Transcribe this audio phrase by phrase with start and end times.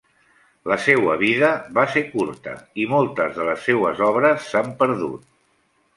[0.71, 2.55] La seua vida va ser curta
[2.85, 5.29] i moltes de les seues obres s'han perdut.